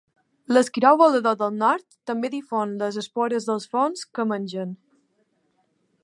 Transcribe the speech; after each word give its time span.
L'esquirol 0.55 0.97
volador 1.01 1.35
del 1.41 1.51
nord 1.57 1.97
també 2.11 2.31
difon 2.35 2.73
les 2.79 2.97
espores 3.03 3.47
dels 3.51 3.67
fongs 3.75 4.03
que 4.19 4.25
mengen. 4.31 4.73